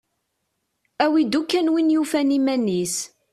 [1.03, 2.95] Awi-d ukkan win yufan iman-is.